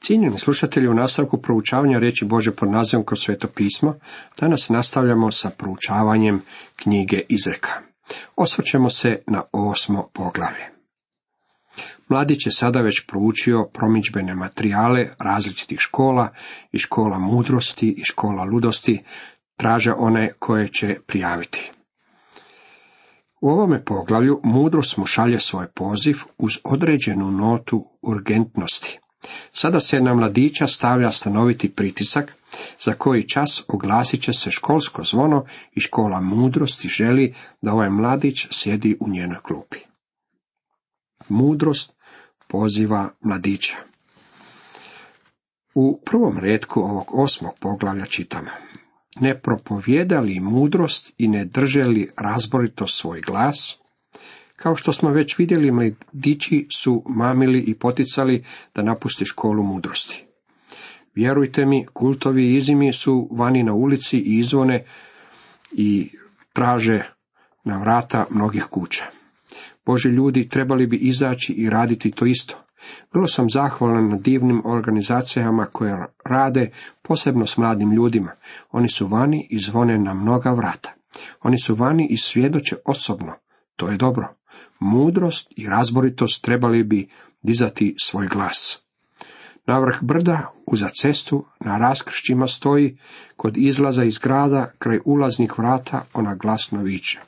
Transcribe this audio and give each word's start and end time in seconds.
Cijenjeni 0.00 0.38
slušatelji, 0.38 0.88
u 0.88 0.94
nastavku 0.94 1.42
proučavanja 1.42 1.98
reći 1.98 2.24
Bože 2.24 2.52
pod 2.52 2.70
nazivom 2.70 3.04
kroz 3.04 3.20
sveto 3.20 3.48
pismo, 3.48 3.94
danas 4.40 4.68
nastavljamo 4.68 5.30
sa 5.30 5.50
proučavanjem 5.50 6.42
knjige 6.76 7.20
Izreka. 7.28 7.70
Osvrćemo 8.36 8.90
se 8.90 9.22
na 9.26 9.42
osmo 9.52 10.08
poglavlje. 10.12 10.70
Mladić 12.08 12.46
je 12.46 12.52
sada 12.52 12.80
već 12.80 13.06
proučio 13.06 13.68
promičbene 13.72 14.34
materijale 14.34 15.08
različitih 15.18 15.78
škola 15.78 16.28
i 16.72 16.78
škola 16.78 17.18
mudrosti 17.18 17.94
i 17.98 18.04
škola 18.04 18.44
ludosti, 18.44 19.02
traže 19.56 19.92
one 19.92 20.32
koje 20.38 20.68
će 20.68 20.96
prijaviti. 21.06 21.70
U 23.40 23.48
ovome 23.48 23.84
poglavlju 23.84 24.40
mudrost 24.44 24.96
mu 24.96 25.06
šalje 25.06 25.38
svoj 25.38 25.66
poziv 25.74 26.16
uz 26.38 26.52
određenu 26.64 27.30
notu 27.30 27.86
urgentnosti. 28.02 28.98
Sada 29.52 29.80
se 29.80 30.00
na 30.00 30.14
mladića 30.14 30.66
stavlja 30.66 31.10
stanoviti 31.10 31.74
pritisak, 31.74 32.34
za 32.84 32.94
koji 32.94 33.28
čas 33.28 33.64
oglasit 33.68 34.22
će 34.22 34.32
se 34.32 34.50
školsko 34.50 35.02
zvono 35.04 35.44
i 35.74 35.80
škola 35.80 36.20
mudrosti 36.20 36.88
želi 36.88 37.34
da 37.62 37.72
ovaj 37.72 37.90
mladić 37.90 38.46
sjedi 38.50 38.96
u 39.00 39.08
njenoj 39.08 39.38
klupi. 39.42 39.78
Mudrost 41.28 41.92
poziva 42.48 43.10
mladića. 43.20 43.76
U 45.74 46.00
prvom 46.04 46.38
redku 46.38 46.80
ovog 46.80 47.10
osmog 47.14 47.52
poglavlja 47.60 48.06
čitamo. 48.06 48.50
Ne 49.20 49.40
propovjedali 49.40 50.40
mudrost 50.40 51.12
i 51.18 51.28
ne 51.28 51.44
drželi 51.44 52.10
razborito 52.16 52.86
svoj 52.86 53.20
glas, 53.20 53.79
kao 54.62 54.76
što 54.76 54.92
smo 54.92 55.10
već 55.10 55.38
vidjeli, 55.38 55.70
mladići 55.70 56.66
su 56.70 57.02
mamili 57.06 57.60
i 57.60 57.74
poticali 57.74 58.44
da 58.74 58.82
napusti 58.82 59.24
školu 59.24 59.62
mudrosti. 59.62 60.24
Vjerujte 61.14 61.66
mi, 61.66 61.86
kultovi 61.92 62.54
izimi 62.56 62.92
su 62.92 63.28
vani 63.32 63.62
na 63.62 63.74
ulici 63.74 64.18
i 64.18 64.38
izvone 64.38 64.84
i 65.72 66.10
traže 66.52 67.02
na 67.64 67.78
vrata 67.78 68.26
mnogih 68.30 68.64
kuća. 68.70 69.04
Bože 69.86 70.08
ljudi 70.08 70.48
trebali 70.48 70.86
bi 70.86 70.96
izaći 70.96 71.52
i 71.52 71.70
raditi 71.70 72.10
to 72.10 72.26
isto. 72.26 72.64
Vrlo 73.12 73.26
sam 73.26 73.50
zahvalan 73.50 74.08
na 74.08 74.16
divnim 74.16 74.62
organizacijama 74.64 75.66
koje 75.66 76.06
rade 76.24 76.70
posebno 77.02 77.46
s 77.46 77.56
mladim 77.56 77.92
ljudima. 77.92 78.30
Oni 78.70 78.88
su 78.88 79.06
vani 79.06 79.46
i 79.50 79.58
zvone 79.58 79.98
na 79.98 80.14
mnoga 80.14 80.50
vrata. 80.50 80.92
Oni 81.42 81.58
su 81.58 81.74
vani 81.74 82.06
i 82.10 82.16
svjedoče 82.16 82.76
osobno. 82.84 83.32
To 83.76 83.88
je 83.88 83.96
dobro. 83.96 84.39
Mudrost 84.80 85.52
i 85.56 85.66
razboritost 85.66 86.44
trebali 86.44 86.84
bi 86.84 87.08
dizati 87.42 87.94
svoj 87.98 88.28
glas. 88.28 88.78
Na 89.66 89.78
vrh 89.78 90.02
brda, 90.02 90.52
uza 90.66 90.88
cestu, 90.88 91.44
na 91.60 91.78
raskršćima 91.78 92.46
stoji, 92.46 92.98
kod 93.36 93.56
izlaza 93.56 94.04
iz 94.04 94.18
grada, 94.18 94.72
kraj 94.78 94.98
ulaznih 95.04 95.58
vrata, 95.58 96.04
ona 96.12 96.34
glasno 96.34 96.82
viče. 96.82 97.20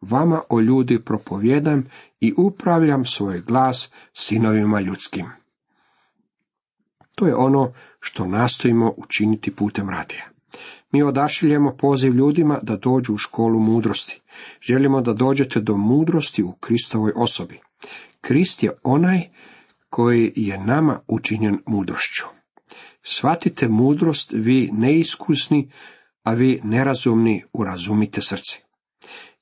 Vama, 0.00 0.40
o 0.48 0.60
ljudi, 0.60 1.04
propovjedam 1.04 1.84
i 2.20 2.34
upravljam 2.36 3.04
svoj 3.04 3.40
glas 3.40 3.90
sinovima 4.12 4.80
ljudskim. 4.80 5.26
To 7.14 7.26
je 7.26 7.34
ono 7.34 7.72
što 8.00 8.26
nastojimo 8.26 8.94
učiniti 8.96 9.54
putem 9.54 9.90
radija. 9.90 10.37
Mi 10.92 11.02
odašiljemo 11.02 11.76
poziv 11.76 12.14
ljudima 12.14 12.58
da 12.62 12.76
dođu 12.76 13.14
u 13.14 13.18
školu 13.18 13.60
mudrosti. 13.60 14.20
Želimo 14.60 15.00
da 15.00 15.12
dođete 15.12 15.60
do 15.60 15.76
mudrosti 15.76 16.42
u 16.42 16.52
Kristovoj 16.52 17.12
osobi. 17.16 17.60
Krist 18.20 18.62
je 18.62 18.72
onaj 18.82 19.28
koji 19.90 20.32
je 20.36 20.58
nama 20.58 21.00
učinjen 21.08 21.58
mudrošću. 21.66 22.24
Shvatite 23.02 23.68
mudrost, 23.68 24.32
vi 24.32 24.70
neiskusni, 24.72 25.70
a 26.22 26.32
vi 26.32 26.60
nerazumni 26.64 27.44
urazumite 27.52 28.20
srce. 28.20 28.56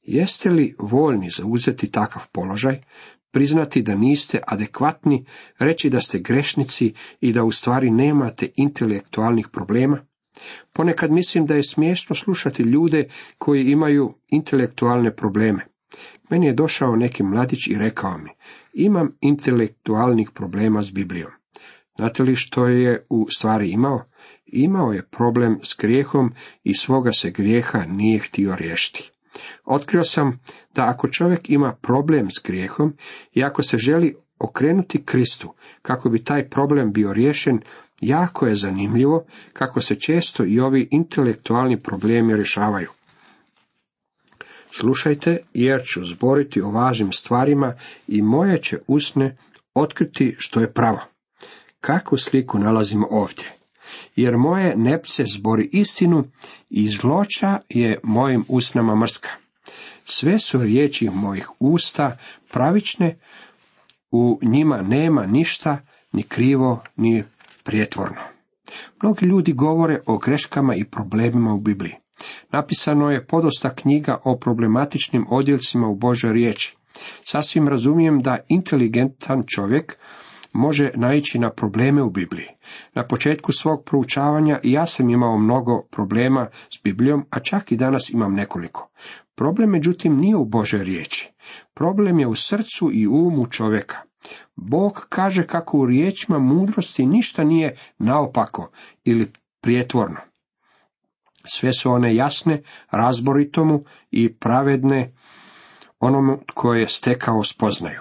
Jeste 0.02 0.50
li 0.50 0.74
voljni 0.78 1.30
zauzeti 1.30 1.90
takav 1.90 2.22
položaj, 2.32 2.80
priznati 3.30 3.82
da 3.82 3.94
niste 3.94 4.40
adekvatni, 4.46 5.26
reći 5.58 5.90
da 5.90 6.00
ste 6.00 6.18
grešnici 6.18 6.94
i 7.20 7.32
da 7.32 7.44
u 7.44 7.50
stvari 7.50 7.90
nemate 7.90 8.48
intelektualnih 8.56 9.48
problema? 9.52 10.06
Ponekad 10.72 11.10
mislim 11.10 11.46
da 11.46 11.54
je 11.54 11.62
smiješno 11.62 12.16
slušati 12.16 12.62
ljude 12.62 13.08
koji 13.38 13.64
imaju 13.64 14.14
intelektualne 14.28 15.16
probleme. 15.16 15.66
Meni 16.30 16.46
je 16.46 16.52
došao 16.52 16.96
neki 16.96 17.22
mladić 17.22 17.66
i 17.66 17.78
rekao 17.78 18.18
mi, 18.18 18.30
imam 18.72 19.16
intelektualnih 19.20 20.30
problema 20.34 20.82
s 20.82 20.92
Biblijom. 20.92 21.30
Znate 21.96 22.22
li 22.22 22.36
što 22.36 22.66
je 22.66 23.06
u 23.08 23.26
stvari 23.36 23.70
imao? 23.70 24.04
Imao 24.46 24.92
je 24.92 25.08
problem 25.10 25.58
s 25.62 25.76
grijehom 25.78 26.32
i 26.64 26.74
svoga 26.74 27.12
se 27.12 27.30
grijeha 27.30 27.84
nije 27.88 28.18
htio 28.18 28.56
riješiti. 28.56 29.10
Otkrio 29.64 30.04
sam 30.04 30.40
da 30.74 30.88
ako 30.88 31.08
čovjek 31.08 31.50
ima 31.50 31.76
problem 31.82 32.30
s 32.30 32.42
grijehom 32.44 32.96
i 33.32 33.44
ako 33.44 33.62
se 33.62 33.76
želi 33.76 34.14
okrenuti 34.38 35.04
Kristu 35.04 35.54
kako 35.82 36.08
bi 36.08 36.24
taj 36.24 36.48
problem 36.48 36.92
bio 36.92 37.12
riješen, 37.12 37.60
jako 38.00 38.46
je 38.46 38.56
zanimljivo 38.56 39.24
kako 39.52 39.80
se 39.80 39.94
često 39.94 40.44
i 40.44 40.60
ovi 40.60 40.88
intelektualni 40.90 41.82
problemi 41.82 42.36
rješavaju. 42.36 42.88
Slušajte, 44.70 45.38
jer 45.54 45.82
ću 45.84 46.04
zboriti 46.04 46.60
o 46.60 46.70
važnim 46.70 47.12
stvarima 47.12 47.74
i 48.08 48.22
moje 48.22 48.62
će 48.62 48.78
usne 48.86 49.36
otkriti 49.74 50.34
što 50.38 50.60
je 50.60 50.72
pravo. 50.72 51.00
Kakvu 51.80 52.18
sliku 52.18 52.58
nalazimo 52.58 53.06
ovdje? 53.10 53.52
Jer 54.16 54.36
moje 54.36 54.76
nepse 54.76 55.24
zbori 55.24 55.68
istinu 55.72 56.24
i 56.70 56.88
zloča 56.88 57.58
je 57.68 58.00
mojim 58.02 58.44
usnama 58.48 58.94
mrska. 58.94 59.28
Sve 60.04 60.38
su 60.38 60.62
riječi 60.62 61.10
mojih 61.10 61.48
usta 61.58 62.18
pravične, 62.52 63.18
u 64.10 64.38
njima 64.42 64.82
nema 64.82 65.26
ništa, 65.26 65.78
ni 66.12 66.22
krivo, 66.22 66.82
ni 66.96 67.24
prijetvorno. 67.66 68.20
Mnogi 69.02 69.26
ljudi 69.26 69.52
govore 69.52 70.00
o 70.06 70.18
greškama 70.18 70.74
i 70.74 70.84
problemima 70.84 71.54
u 71.54 71.60
Bibliji. 71.60 71.94
Napisano 72.52 73.10
je 73.10 73.26
podosta 73.26 73.74
knjiga 73.74 74.18
o 74.24 74.38
problematičnim 74.38 75.26
odjeljcima 75.30 75.88
u 75.88 75.94
Božoj 75.94 76.32
riječi. 76.32 76.76
Sasvim 77.24 77.68
razumijem 77.68 78.22
da 78.22 78.38
inteligentan 78.48 79.44
čovjek 79.46 79.98
može 80.52 80.90
naići 80.94 81.38
na 81.38 81.50
probleme 81.50 82.02
u 82.02 82.10
Bibliji. 82.10 82.46
Na 82.94 83.06
početku 83.06 83.52
svog 83.52 83.84
proučavanja 83.84 84.60
ja 84.62 84.86
sam 84.86 85.10
imao 85.10 85.38
mnogo 85.38 85.82
problema 85.90 86.48
s 86.52 86.82
Biblijom, 86.84 87.26
a 87.30 87.40
čak 87.40 87.72
i 87.72 87.76
danas 87.76 88.10
imam 88.10 88.34
nekoliko. 88.34 88.90
Problem 89.34 89.70
međutim 89.70 90.16
nije 90.16 90.36
u 90.36 90.44
Božoj 90.44 90.84
riječi. 90.84 91.32
Problem 91.74 92.18
je 92.18 92.26
u 92.26 92.34
srcu 92.34 92.90
i 92.92 93.06
umu 93.06 93.46
čovjeka. 93.46 93.96
Bog 94.56 95.06
kaže 95.08 95.46
kako 95.46 95.78
u 95.78 95.86
riječima 95.86 96.38
mudrosti 96.38 97.06
ništa 97.06 97.44
nije 97.44 97.78
naopako 97.98 98.70
ili 99.04 99.32
prijetvorno. 99.60 100.16
Sve 101.44 101.72
su 101.72 101.90
one 101.90 102.14
jasne, 102.14 102.62
razboritomu 102.90 103.84
i 104.10 104.34
pravedne 104.34 105.12
onomu 106.00 106.38
tko 106.46 106.74
je 106.74 106.88
stekao 106.88 107.44
spoznaju. 107.44 108.00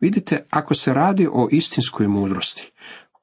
Vidite, 0.00 0.46
ako 0.50 0.74
se 0.74 0.94
radi 0.94 1.28
o 1.32 1.48
istinskoj 1.50 2.08
mudrosti, 2.08 2.70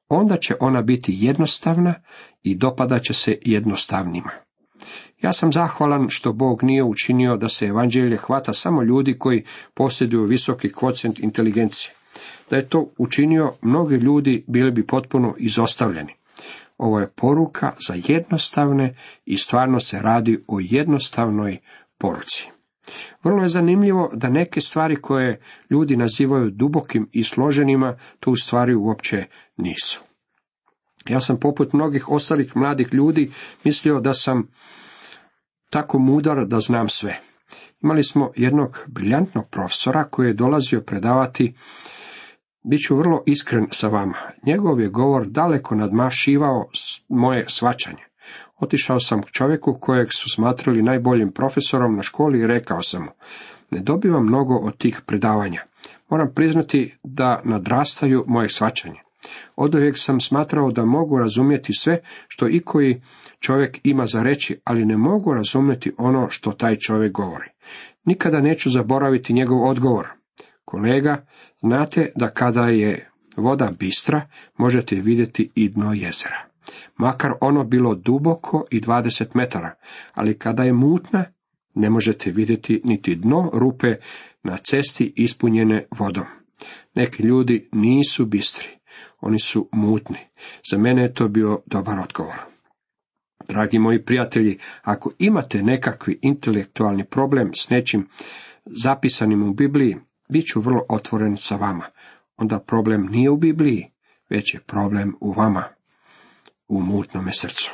onda 0.08 0.36
će 0.36 0.54
ona 0.60 0.82
biti 0.82 1.16
jednostavna 1.16 1.94
i 2.42 2.54
dopada 2.54 2.98
će 2.98 3.12
se 3.12 3.38
jednostavnima. 3.44 4.30
Ja 5.22 5.32
sam 5.32 5.52
zahvalan 5.52 6.08
što 6.08 6.32
Bog 6.32 6.62
nije 6.62 6.84
učinio 6.84 7.36
da 7.36 7.48
se 7.48 7.66
evanđelje 7.66 8.16
hvata 8.16 8.54
samo 8.54 8.82
ljudi 8.82 9.18
koji 9.18 9.44
posjeduju 9.74 10.24
visoki 10.24 10.72
kvocent 10.72 11.20
inteligencije. 11.20 11.94
Da 12.50 12.56
je 12.56 12.68
to 12.68 12.92
učinio, 12.98 13.52
mnogi 13.62 13.96
ljudi 13.96 14.44
bili 14.46 14.70
bi 14.70 14.86
potpuno 14.86 15.34
izostavljeni. 15.38 16.12
Ovo 16.78 17.00
je 17.00 17.10
poruka 17.16 17.72
za 17.88 17.94
jednostavne 18.08 18.96
i 19.24 19.36
stvarno 19.36 19.80
se 19.80 19.98
radi 19.98 20.44
o 20.48 20.58
jednostavnoj 20.60 21.58
poruci. 21.98 22.48
Vrlo 23.24 23.42
je 23.42 23.48
zanimljivo 23.48 24.10
da 24.14 24.28
neke 24.28 24.60
stvari 24.60 24.96
koje 24.96 25.40
ljudi 25.70 25.96
nazivaju 25.96 26.50
dubokim 26.50 27.08
i 27.12 27.24
složenima, 27.24 27.96
to 28.20 28.30
u 28.30 28.36
stvari 28.36 28.74
uopće 28.74 29.24
nisu. 29.56 30.00
Ja 31.08 31.20
sam 31.20 31.40
poput 31.40 31.72
mnogih 31.72 32.08
ostalih 32.08 32.56
mladih 32.56 32.88
ljudi 32.92 33.30
mislio 33.64 34.00
da 34.00 34.14
sam 34.14 34.48
tako 35.70 35.98
mudar 35.98 36.46
da 36.46 36.60
znam 36.60 36.88
sve. 36.88 37.20
Imali 37.82 38.04
smo 38.04 38.30
jednog 38.36 38.78
briljantnog 38.86 39.48
profesora 39.50 40.04
koji 40.04 40.26
je 40.26 40.34
dolazio 40.34 40.80
predavati 40.80 41.54
Biću 42.70 42.96
vrlo 42.96 43.22
iskren 43.26 43.66
sa 43.70 43.88
vama. 43.88 44.16
Njegov 44.46 44.80
je 44.80 44.88
govor 44.88 45.26
daleko 45.26 45.74
nadmašivao 45.74 46.68
moje 47.08 47.44
svačanje. 47.48 48.02
Otišao 48.60 49.00
sam 49.00 49.22
k 49.22 49.30
čovjeku 49.32 49.78
kojeg 49.80 50.08
su 50.12 50.30
smatrali 50.34 50.82
najboljim 50.82 51.32
profesorom 51.32 51.96
na 51.96 52.02
školi 52.02 52.40
i 52.40 52.46
rekao 52.46 52.82
sam 52.82 53.02
mu, 53.02 53.10
ne 53.70 53.80
dobivam 53.80 54.26
mnogo 54.26 54.54
od 54.54 54.76
tih 54.76 55.00
predavanja. 55.06 55.62
Moram 56.10 56.32
priznati 56.34 56.98
da 57.02 57.40
nadrastaju 57.44 58.24
moje 58.26 58.48
svačanje. 58.48 59.00
Oduvijek 59.56 59.94
sam 59.98 60.20
smatrao 60.20 60.70
da 60.70 60.84
mogu 60.84 61.18
razumjeti 61.18 61.72
sve 61.72 61.98
što 62.28 62.48
ikoji 62.48 63.02
čovjek 63.40 63.80
ima 63.84 64.06
za 64.06 64.22
reći, 64.22 64.60
ali 64.64 64.84
ne 64.84 64.96
mogu 64.96 65.34
razumjeti 65.34 65.92
ono 65.98 66.30
što 66.30 66.52
taj 66.52 66.76
čovjek 66.76 67.12
govori. 67.12 67.55
Nikada 68.06 68.40
neću 68.40 68.70
zaboraviti 68.70 69.32
njegov 69.32 69.68
odgovor. 69.68 70.08
Kolega, 70.64 71.26
znate 71.60 72.12
da 72.16 72.30
kada 72.30 72.68
je 72.68 73.10
voda 73.36 73.72
bistra, 73.78 74.28
možete 74.56 74.96
vidjeti 74.96 75.50
i 75.54 75.68
dno 75.68 75.92
jezera. 75.92 76.46
Makar 76.96 77.30
ono 77.40 77.64
bilo 77.64 77.94
duboko 77.94 78.64
i 78.70 78.80
20 78.80 79.26
metara, 79.34 79.74
ali 80.14 80.38
kada 80.38 80.62
je 80.62 80.72
mutna, 80.72 81.24
ne 81.74 81.90
možete 81.90 82.30
vidjeti 82.30 82.80
niti 82.84 83.14
dno 83.14 83.50
rupe 83.52 83.94
na 84.42 84.56
cesti 84.56 85.12
ispunjene 85.16 85.86
vodom. 85.98 86.24
Neki 86.94 87.22
ljudi 87.22 87.68
nisu 87.72 88.26
bistri, 88.26 88.68
oni 89.20 89.38
su 89.38 89.68
mutni. 89.72 90.18
Za 90.70 90.78
mene 90.78 91.02
je 91.02 91.14
to 91.14 91.28
bio 91.28 91.62
dobar 91.66 91.98
odgovor. 91.98 92.55
Dragi 93.48 93.78
moji 93.78 94.04
prijatelji, 94.04 94.58
ako 94.82 95.10
imate 95.18 95.62
nekakvi 95.62 96.18
intelektualni 96.22 97.04
problem 97.04 97.50
s 97.54 97.70
nečim 97.70 98.08
zapisanim 98.64 99.42
u 99.48 99.54
Bibliji, 99.54 99.96
bit 100.28 100.46
ću 100.46 100.60
vrlo 100.60 100.80
otvoren 100.88 101.36
sa 101.36 101.56
vama. 101.56 101.84
Onda 102.36 102.60
problem 102.66 103.06
nije 103.10 103.30
u 103.30 103.36
Bibliji, 103.36 103.92
već 104.30 104.54
je 104.54 104.60
problem 104.60 105.14
u 105.20 105.32
vama, 105.32 105.64
u 106.68 106.80
mutnome 106.80 107.32
srcu. 107.32 107.72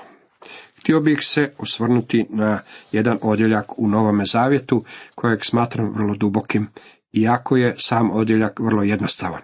Htio 0.80 1.00
bih 1.00 1.18
se 1.22 1.52
osvrnuti 1.58 2.26
na 2.30 2.60
jedan 2.92 3.18
odjeljak 3.22 3.78
u 3.78 3.88
Novome 3.88 4.24
Zavjetu, 4.24 4.84
kojeg 5.14 5.44
smatram 5.44 5.92
vrlo 5.94 6.14
dubokim, 6.14 6.68
iako 7.12 7.56
je 7.56 7.74
sam 7.78 8.10
odjeljak 8.10 8.60
vrlo 8.60 8.82
jednostavan. 8.82 9.42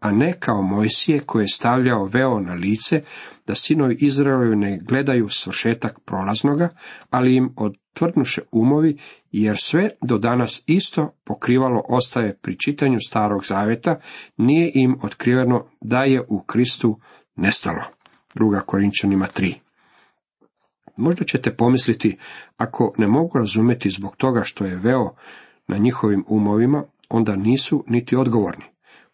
A 0.00 0.12
ne 0.12 0.32
kao 0.40 0.62
Mojsije 0.62 1.20
koji 1.20 1.44
je 1.44 1.48
stavljao 1.48 2.04
veo 2.04 2.40
na 2.40 2.54
lice, 2.54 3.02
da 3.46 3.54
sinovi 3.54 3.96
Izraelovi 4.00 4.56
ne 4.56 4.78
gledaju 4.82 5.28
svršetak 5.28 6.00
prolaznoga, 6.00 6.68
ali 7.10 7.36
im 7.36 7.54
odtvrdnuše 7.56 8.40
umovi, 8.52 8.98
jer 9.32 9.56
sve 9.58 9.90
do 10.02 10.18
danas 10.18 10.62
isto 10.66 11.14
pokrivalo 11.24 11.82
ostaje 11.88 12.38
pri 12.42 12.58
čitanju 12.58 12.98
starog 13.08 13.44
zavjeta, 13.44 14.00
nije 14.36 14.70
im 14.74 14.98
otkriveno 15.02 15.66
da 15.80 16.02
je 16.02 16.22
u 16.28 16.42
Kristu 16.42 17.00
nestalo. 17.36 17.82
Druga 18.34 18.60
Korinčanima 18.60 19.28
3. 19.36 19.54
Možda 20.96 21.24
ćete 21.24 21.56
pomisliti, 21.56 22.18
ako 22.56 22.94
ne 22.98 23.06
mogu 23.06 23.38
razumjeti 23.38 23.90
zbog 23.90 24.16
toga 24.16 24.42
što 24.44 24.64
je 24.64 24.76
veo 24.76 25.14
na 25.68 25.78
njihovim 25.78 26.24
umovima, 26.28 26.84
onda 27.08 27.36
nisu 27.36 27.84
niti 27.88 28.16
odgovorni. 28.16 28.64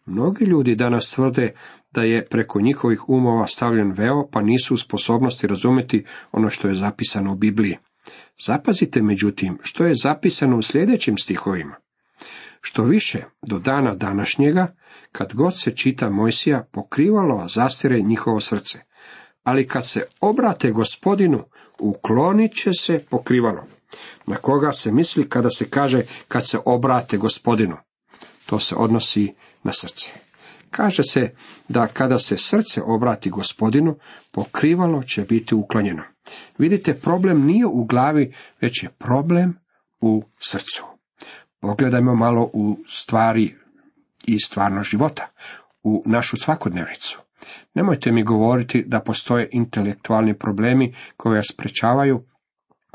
Mnogi 0.05 0.45
ljudi 0.45 0.75
danas 0.75 1.11
tvrde 1.11 1.53
da 1.93 2.03
je 2.03 2.25
preko 2.25 2.61
njihovih 2.61 3.09
umova 3.09 3.47
stavljen 3.47 3.91
veo, 3.91 4.27
pa 4.31 4.41
nisu 4.41 4.73
u 4.73 4.77
sposobnosti 4.77 5.47
razumjeti 5.47 6.05
ono 6.31 6.49
što 6.49 6.67
je 6.67 6.75
zapisano 6.75 7.31
u 7.31 7.35
Bibliji. 7.35 7.77
Zapazite 8.45 9.01
međutim 9.01 9.57
što 9.61 9.85
je 9.85 9.95
zapisano 9.95 10.57
u 10.57 10.61
sljedećim 10.61 11.17
stihovima. 11.17 11.75
Što 12.61 12.83
više, 12.83 13.23
do 13.41 13.59
dana 13.59 13.95
današnjega, 13.95 14.75
kad 15.11 15.33
god 15.33 15.59
se 15.59 15.75
čita 15.75 16.09
Mojsija, 16.09 16.67
pokrivalo 16.71 17.47
zastire 17.47 18.01
njihovo 18.01 18.39
srce. 18.39 18.79
Ali 19.43 19.67
kad 19.67 19.87
se 19.87 20.03
obrate 20.21 20.71
gospodinu, 20.71 21.43
uklonit 21.79 22.53
će 22.53 22.73
se 22.73 23.05
pokrivalo. 23.09 23.63
Na 24.25 24.35
koga 24.35 24.71
se 24.71 24.91
misli 24.91 25.29
kada 25.29 25.49
se 25.49 25.69
kaže 25.69 26.03
kad 26.27 26.47
se 26.47 26.59
obrate 26.65 27.17
gospodinu? 27.17 27.77
To 28.45 28.59
se 28.59 28.75
odnosi 28.75 29.33
na 29.63 29.71
srce. 29.73 30.22
Kaže 30.75 31.03
se 31.03 31.35
da 31.67 31.87
kada 31.87 32.17
se 32.17 32.37
srce 32.37 32.81
obrati 32.85 33.29
gospodinu, 33.29 33.95
pokrivalo 34.31 35.03
će 35.03 35.21
biti 35.21 35.55
uklonjeno. 35.55 36.03
Vidite, 36.57 36.93
problem 36.93 37.45
nije 37.45 37.65
u 37.65 37.85
glavi, 37.85 38.33
već 38.61 38.83
je 38.83 38.89
problem 38.89 39.59
u 40.01 40.23
srcu. 40.39 40.83
Pogledajmo 41.59 42.15
malo 42.15 42.49
u 42.53 42.77
stvari 42.87 43.55
i 44.25 44.39
stvarno 44.39 44.83
života, 44.83 45.27
u 45.83 46.03
našu 46.05 46.37
svakodnevnicu. 46.37 47.19
Nemojte 47.73 48.11
mi 48.11 48.23
govoriti 48.23 48.83
da 48.87 48.99
postoje 48.99 49.49
intelektualni 49.51 50.33
problemi 50.33 50.95
koji 51.17 51.35
vas 51.35 51.45
sprečavaju 51.53 52.23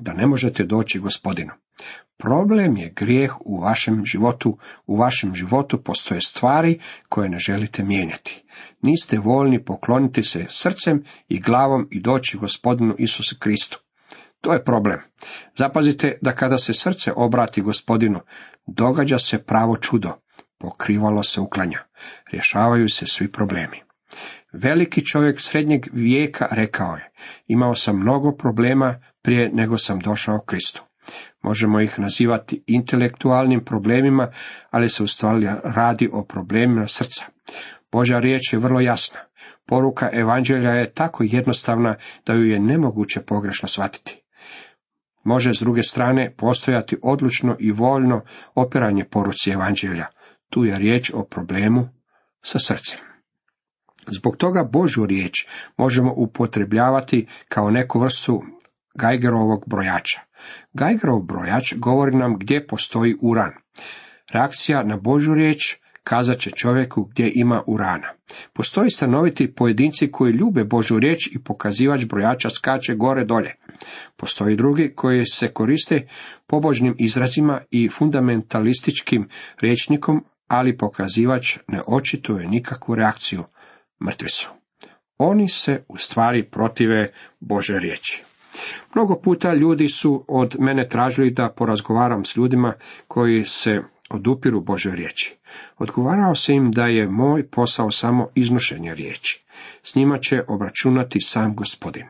da 0.01 0.13
ne 0.13 0.27
možete 0.27 0.65
doći 0.65 0.99
gospodinu. 0.99 1.53
Problem 2.19 2.77
je 2.77 2.93
grijeh 2.97 3.33
u 3.45 3.61
vašem 3.61 4.05
životu, 4.05 4.59
u 4.87 4.97
vašem 4.97 5.35
životu 5.35 5.83
postoje 5.83 6.21
stvari 6.21 6.81
koje 7.09 7.29
ne 7.29 7.39
želite 7.39 7.85
mijenjati. 7.85 8.45
Niste 8.83 9.19
voljni 9.19 9.65
pokloniti 9.65 10.23
se 10.23 10.47
srcem 10.49 11.05
i 11.29 11.41
glavom 11.41 11.89
i 11.91 12.01
doći 12.01 12.39
gospodinu 12.39 12.95
Isusu 12.99 13.37
Kristu. 13.39 13.81
To 14.41 14.53
je 14.53 14.65
problem. 14.65 14.99
Zapazite 15.55 16.19
da 16.23 16.33
kada 16.33 16.59
se 16.59 16.75
srce 16.75 17.13
obrati 17.17 17.61
gospodinu, 17.61 18.21
događa 18.67 19.19
se 19.19 19.39
pravo 19.39 19.77
čudo, 19.77 20.13
pokrivalo 20.59 21.23
se 21.23 21.41
uklanja, 21.41 21.79
rješavaju 22.33 22.89
se 22.89 23.07
svi 23.07 23.33
problemi. 23.33 23.83
Veliki 24.53 25.07
čovjek 25.07 25.41
srednjeg 25.41 25.87
vijeka 25.93 26.49
rekao 26.51 26.97
je, 26.97 27.11
imao 27.47 27.75
sam 27.75 28.01
mnogo 28.01 28.33
problema 28.33 29.01
prije 29.23 29.51
nego 29.53 29.79
sam 29.79 30.01
došao 30.01 30.41
Kristu. 30.47 30.88
Možemo 31.49 31.81
ih 31.81 31.99
nazivati 31.99 32.63
intelektualnim 32.67 33.65
problemima, 33.65 34.33
ali 34.71 34.89
se 34.89 35.03
u 35.03 35.07
stvari 35.07 35.47
radi 35.65 36.09
o 36.13 36.25
problemima 36.25 36.87
srca. 36.87 37.25
Božja 37.93 38.19
riječ 38.19 38.53
je 38.53 38.59
vrlo 38.59 38.81
jasna. 38.81 39.19
Poruka 39.67 40.11
evanđelja 40.13 40.71
je 40.71 40.93
tako 40.93 41.25
jednostavna 41.27 41.97
da 42.27 42.33
ju 42.33 42.45
je 42.45 42.61
nemoguće 42.61 43.21
pogrešno 43.21 43.69
shvatiti. 43.69 44.23
Može 45.25 45.55
s 45.55 45.61
druge 45.61 45.83
strane 45.83 46.35
postojati 46.37 46.97
odlučno 47.03 47.57
i 47.59 47.73
voljno 47.73 48.23
opiranje 48.55 49.05
poruci 49.05 49.51
evanđelja. 49.51 50.07
Tu 50.51 50.65
je 50.65 50.79
riječ 50.79 51.11
o 51.15 51.25
problemu 51.25 51.89
sa 52.43 52.59
srcem. 52.59 52.99
Zbog 54.07 54.37
toga 54.37 54.69
Božju 54.73 55.07
riječ 55.07 55.47
možemo 55.77 56.15
upotrebljavati 56.17 57.27
kao 57.49 57.71
neku 57.71 58.01
vrstu 58.01 58.43
Geigerovog 59.01 59.65
brojača. 59.67 60.28
Geigerov 60.73 61.23
brojač 61.23 61.75
govori 61.77 62.17
nam 62.17 62.39
gdje 62.39 62.67
postoji 62.67 63.17
uran. 63.23 63.53
Reakcija 64.33 64.83
na 64.83 64.97
Božju 64.97 65.35
riječ 65.35 65.77
kazat 66.09 66.39
će 66.39 66.51
čovjeku 66.51 67.05
gdje 67.05 67.33
ima 67.35 67.63
urana. 67.67 68.09
Postoji 68.53 68.91
stanoviti 68.91 69.55
pojedinci 69.55 70.11
koji 70.11 70.33
ljube 70.33 70.65
Božju 70.65 70.99
riječ 70.99 71.27
i 71.27 71.43
pokazivač 71.45 72.05
brojača 72.05 72.51
skače 72.51 72.95
gore 72.95 73.25
dolje. 73.25 73.55
Postoji 74.17 74.57
drugi 74.57 74.93
koji 74.97 75.27
se 75.27 75.49
koriste 75.49 76.09
pobožnim 76.47 76.95
izrazima 76.99 77.61
i 77.71 77.89
fundamentalističkim 77.89 79.29
rječnikom, 79.61 80.25
ali 80.47 80.77
pokazivač 80.77 81.59
ne 81.69 81.83
očituje 81.87 82.49
nikakvu 82.49 82.95
reakciju. 82.95 83.45
Mrtvi 84.05 84.29
su. 84.29 84.49
Oni 85.19 85.49
se 85.49 85.85
u 85.89 85.97
stvari 85.97 86.51
protive 86.51 87.09
Bože 87.41 87.79
riječi. 87.79 88.23
Mnogo 88.95 89.21
puta 89.21 89.55
ljudi 89.55 89.89
su 89.89 90.25
od 90.29 90.57
mene 90.59 90.89
tražili 90.89 91.31
da 91.31 91.49
porazgovaram 91.57 92.25
s 92.25 92.37
ljudima 92.37 92.75
koji 93.09 93.45
se 93.45 93.83
odupiru 94.11 94.61
Bože 94.61 94.91
riječi. 94.91 95.37
Odgovarao 95.79 96.35
se 96.35 96.55
im 96.55 96.73
da 96.73 96.87
je 96.87 97.09
moj 97.09 97.47
posao 97.47 97.91
samo 97.91 98.29
iznošenje 98.35 98.95
riječi. 98.95 99.45
S 99.83 99.95
njima 99.95 100.19
će 100.19 100.43
obračunati 100.49 101.21
sam 101.21 101.57
gospodin. 101.57 102.05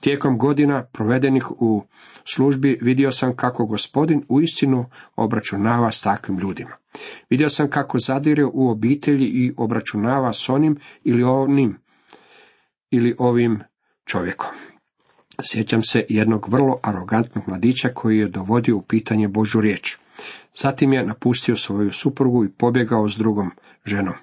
Tijekom 0.00 0.38
godina 0.38 0.84
provedenih 0.92 1.50
u 1.50 1.84
službi 2.24 2.78
vidio 2.82 3.10
sam 3.10 3.36
kako 3.36 3.66
gospodin 3.66 4.24
uistinu 4.28 4.86
obračunava 5.16 5.90
s 5.90 6.00
takvim 6.00 6.38
ljudima. 6.38 6.76
Vidio 7.30 7.48
sam 7.48 7.70
kako 7.70 7.98
zadire 7.98 8.44
u 8.44 8.70
obitelji 8.70 9.24
i 9.26 9.52
obračunava 9.56 10.32
s 10.32 10.48
onim 10.48 10.78
ili 11.04 11.22
onim 11.22 11.78
ili 12.90 13.14
ovim 13.18 13.60
čovjekom. 14.04 14.50
Sjećam 15.44 15.82
se 15.82 16.04
jednog 16.08 16.48
vrlo 16.48 16.78
arogantnog 16.82 17.44
mladića 17.48 17.88
koji 17.88 18.18
je 18.18 18.28
dovodio 18.28 18.76
u 18.76 18.82
pitanje 18.82 19.28
Božu 19.28 19.60
riječ. 19.60 19.96
Zatim 20.56 20.92
je 20.92 21.06
napustio 21.06 21.56
svoju 21.56 21.92
suprugu 21.92 22.44
i 22.44 22.52
pobjegao 22.52 23.08
s 23.08 23.16
drugom 23.16 23.50
ženom. 23.84 24.14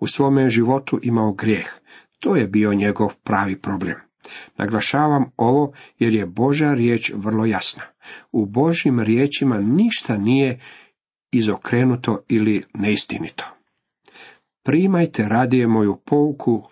U 0.00 0.06
svome 0.06 0.50
životu 0.50 1.00
imao 1.02 1.32
grijeh. 1.32 1.66
To 2.20 2.36
je 2.36 2.46
bio 2.46 2.74
njegov 2.74 3.14
pravi 3.24 3.56
problem. 3.56 3.96
Naglašavam 4.56 5.24
ovo 5.36 5.72
jer 5.98 6.14
je 6.14 6.26
Božja 6.26 6.74
riječ 6.74 7.12
vrlo 7.14 7.44
jasna. 7.44 7.82
U 8.32 8.46
Božjim 8.46 9.00
riječima 9.00 9.58
ništa 9.58 10.16
nije 10.16 10.60
izokrenuto 11.32 12.24
ili 12.28 12.62
neistinito. 12.74 13.44
Primajte 14.62 15.28
radije 15.28 15.66
moju 15.66 15.96
pouku, 16.04 16.68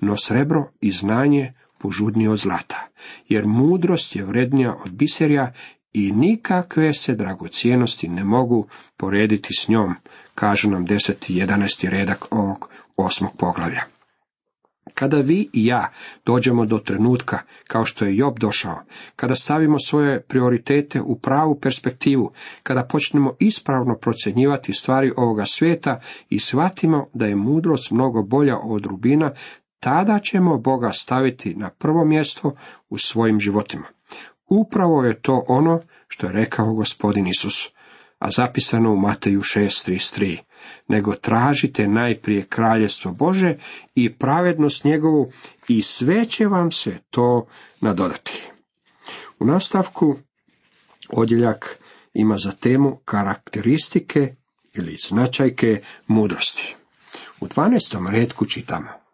no 0.00 0.16
srebro 0.16 0.70
i 0.80 0.90
znanje 0.90 1.52
požudnije 1.78 2.30
od 2.30 2.38
zlata, 2.38 2.88
jer 3.28 3.46
mudrost 3.46 4.16
je 4.16 4.24
vrednija 4.24 4.76
od 4.84 4.92
biserja 4.92 5.52
i 5.92 6.12
nikakve 6.12 6.92
se 6.92 7.14
dragocijenosti 7.14 8.08
ne 8.08 8.24
mogu 8.24 8.66
porediti 8.96 9.54
s 9.54 9.68
njom, 9.68 9.94
kažu 10.34 10.70
nam 10.70 10.86
10. 10.86 11.32
i 11.32 11.42
11. 11.42 11.88
redak 11.88 12.32
ovog 12.34 12.70
osmog 12.96 13.30
poglavlja. 13.38 13.82
Kada 14.94 15.16
vi 15.16 15.48
i 15.52 15.66
ja 15.66 15.90
dođemo 16.26 16.66
do 16.66 16.78
trenutka, 16.78 17.38
kao 17.66 17.84
što 17.84 18.04
je 18.04 18.16
Job 18.16 18.38
došao, 18.38 18.82
kada 19.16 19.34
stavimo 19.34 19.78
svoje 19.78 20.22
prioritete 20.22 21.00
u 21.00 21.18
pravu 21.18 21.60
perspektivu, 21.60 22.32
kada 22.62 22.84
počnemo 22.84 23.32
ispravno 23.38 23.96
procjenjivati 24.00 24.72
stvari 24.72 25.12
ovoga 25.16 25.44
svijeta 25.44 26.00
i 26.28 26.38
shvatimo 26.38 27.08
da 27.14 27.26
je 27.26 27.36
mudrost 27.36 27.90
mnogo 27.90 28.22
bolja 28.22 28.58
od 28.62 28.86
rubina, 28.86 29.32
tada 29.80 30.18
ćemo 30.18 30.58
Boga 30.58 30.92
staviti 30.92 31.54
na 31.54 31.70
prvo 31.70 32.04
mjesto 32.04 32.54
u 32.88 32.98
svojim 32.98 33.40
životima. 33.40 33.86
Upravo 34.48 35.04
je 35.04 35.20
to 35.20 35.44
ono 35.48 35.80
što 36.08 36.26
je 36.26 36.32
rekao 36.32 36.74
gospodin 36.74 37.26
Isus, 37.26 37.68
a 38.18 38.30
zapisano 38.30 38.92
u 38.92 38.96
Mateju 38.96 39.40
6.33 39.40 40.38
nego 40.88 41.14
tražite 41.14 41.88
najprije 41.88 42.46
kraljestvo 42.46 43.12
Bože 43.12 43.54
i 43.94 44.12
pravednost 44.12 44.84
njegovu 44.84 45.30
i 45.68 45.82
sve 45.82 46.24
će 46.24 46.46
vam 46.46 46.70
se 46.70 46.98
to 47.10 47.46
nadodati. 47.80 48.42
U 49.38 49.44
nastavku 49.44 50.16
odjeljak 51.10 51.78
ima 52.14 52.36
za 52.36 52.52
temu 52.52 52.96
karakteristike 53.04 54.34
ili 54.74 54.96
značajke 55.08 55.82
mudrosti. 56.06 56.76
U 57.40 57.46
12. 57.46 58.10
redku 58.10 58.46
čitamo 58.46 59.05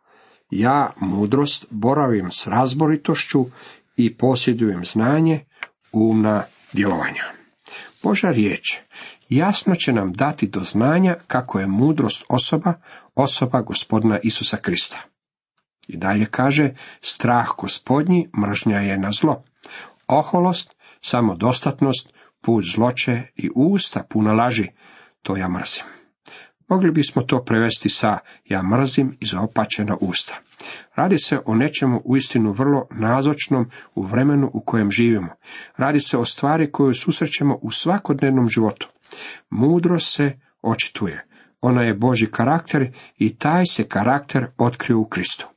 Ja, 0.52 0.90
mudrost, 1.00 1.66
boravim 1.70 2.30
s 2.30 2.46
razboritošću 2.46 3.46
i 3.96 4.16
posjedujem 4.16 4.84
znanje 4.84 5.44
umna 5.92 6.42
djelovanja. 6.72 7.22
Boža 8.02 8.30
riječ 8.30 8.78
jasno 9.28 9.74
će 9.74 9.92
nam 9.92 10.12
dati 10.12 10.46
do 10.46 10.60
znanja 10.60 11.16
kako 11.26 11.60
je 11.60 11.66
mudrost 11.66 12.24
osoba, 12.28 12.74
osoba 13.14 13.60
gospodina 13.60 14.18
Isusa 14.22 14.56
Krista. 14.56 14.98
I 15.88 15.96
dalje 15.96 16.26
kaže, 16.26 16.74
strah 17.00 17.48
gospodnji, 17.58 18.28
mržnja 18.38 18.78
je 18.78 18.98
na 18.98 19.10
zlo. 19.10 19.44
Oholost, 20.06 20.76
samodostatnost, 21.02 22.12
put 22.40 22.64
zloče 22.74 23.22
i 23.36 23.50
usta 23.54 24.02
puna 24.08 24.32
laži, 24.32 24.68
to 25.22 25.36
ja 25.36 25.48
mrzim. 25.48 26.01
Mogli 26.72 26.90
bismo 26.90 27.22
to 27.22 27.44
prevesti 27.44 27.88
sa 27.88 28.18
ja 28.48 28.62
mrzim 28.62 29.18
zaopačena 29.20 29.96
usta. 30.00 30.38
Radi 30.94 31.18
se 31.18 31.38
o 31.46 31.54
nečemu 31.54 32.02
uistinu 32.04 32.52
vrlo 32.52 32.86
nazočnom 32.90 33.70
u 33.94 34.02
vremenu 34.02 34.50
u 34.54 34.60
kojem 34.60 34.90
živimo. 34.90 35.28
Radi 35.76 36.00
se 36.00 36.18
o 36.18 36.24
stvari 36.24 36.72
koju 36.72 36.94
susrećemo 36.94 37.58
u 37.62 37.70
svakodnevnom 37.70 38.48
životu. 38.48 38.88
Mudrost 39.50 40.14
se 40.16 40.32
očituje. 40.62 41.26
Ona 41.60 41.82
je 41.82 41.94
Boži 41.94 42.26
karakter 42.30 42.92
i 43.18 43.36
taj 43.36 43.64
se 43.64 43.88
karakter 43.88 44.46
otkrio 44.58 44.98
u 44.98 45.04
Kristu. 45.04 45.48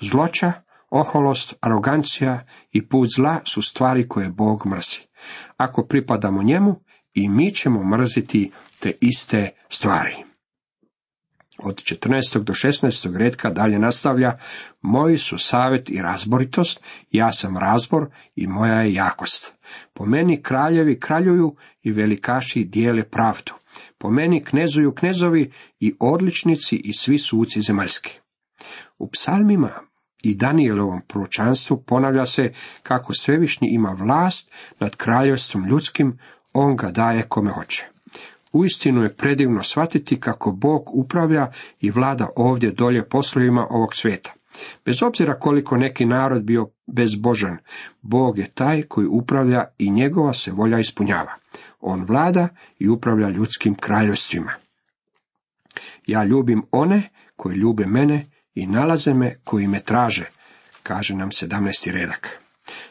Zloća, 0.00 0.52
oholost, 0.90 1.54
arogancija 1.60 2.46
i 2.72 2.88
put 2.88 3.08
zla 3.16 3.40
su 3.44 3.62
stvari 3.62 4.08
koje 4.08 4.28
Bog 4.28 4.66
mrzi. 4.66 5.00
Ako 5.56 5.86
pripadamo 5.86 6.42
njemu, 6.42 6.80
i 7.14 7.28
mi 7.28 7.50
ćemo 7.50 7.96
mrziti 7.96 8.50
te 8.80 8.92
iste 9.00 9.50
stvari. 9.68 10.35
Od 11.58 11.82
14. 11.82 12.42
do 12.42 12.52
16. 12.52 13.16
redka 13.16 13.50
dalje 13.50 13.78
nastavlja, 13.78 14.38
moji 14.82 15.18
su 15.18 15.38
savjet 15.38 15.90
i 15.90 16.02
razboritost, 16.02 16.80
ja 17.10 17.32
sam 17.32 17.56
razbor 17.56 18.10
i 18.34 18.46
moja 18.46 18.74
je 18.74 18.94
jakost. 18.94 19.54
Po 19.94 20.06
meni 20.06 20.42
kraljevi 20.42 21.00
kraljuju 21.00 21.56
i 21.82 21.92
velikaši 21.92 22.64
dijele 22.64 23.04
pravdu. 23.04 23.52
Po 23.98 24.10
meni 24.10 24.44
knezuju 24.44 24.94
knezovi 24.94 25.52
i 25.80 25.94
odličnici 26.00 26.76
i 26.76 26.92
svi 26.92 27.18
suci 27.18 27.60
zemaljski. 27.60 28.20
U 28.98 29.10
psalmima 29.10 29.70
i 30.22 30.34
Danielovom 30.34 31.00
proročanstvu 31.08 31.82
ponavlja 31.82 32.24
se 32.24 32.52
kako 32.82 33.12
svevišnji 33.14 33.68
ima 33.68 33.96
vlast 33.98 34.50
nad 34.80 34.96
kraljevstvom 34.96 35.66
ljudskim, 35.66 36.18
on 36.52 36.76
ga 36.76 36.90
daje 36.90 37.22
kome 37.22 37.50
hoće. 37.50 37.95
Uistinu 38.52 39.02
je 39.02 39.16
predivno 39.16 39.62
shvatiti 39.62 40.20
kako 40.20 40.52
Bog 40.52 40.82
upravlja 40.94 41.52
i 41.80 41.90
vlada 41.90 42.28
ovdje 42.36 42.70
dolje 42.70 43.08
poslovima 43.08 43.66
ovog 43.70 43.94
svijeta. 43.94 44.32
Bez 44.84 45.02
obzira 45.02 45.38
koliko 45.38 45.76
neki 45.76 46.04
narod 46.04 46.42
bio 46.42 46.68
bezbožan, 46.86 47.58
Bog 48.02 48.38
je 48.38 48.50
taj 48.54 48.82
koji 48.82 49.06
upravlja 49.06 49.64
i 49.78 49.90
njegova 49.90 50.32
se 50.32 50.52
volja 50.52 50.78
ispunjava. 50.78 51.32
On 51.80 52.04
vlada 52.04 52.48
i 52.78 52.88
upravlja 52.88 53.28
ljudskim 53.28 53.74
kraljevstvima. 53.74 54.52
Ja 56.06 56.24
ljubim 56.24 56.62
one 56.70 57.08
koji 57.36 57.56
ljube 57.56 57.86
mene 57.86 58.26
i 58.54 58.66
nalaze 58.66 59.14
me 59.14 59.40
koji 59.44 59.68
me 59.68 59.80
traže, 59.80 60.24
kaže 60.82 61.14
nam 61.14 61.30
17. 61.30 61.92
redak. 61.92 62.38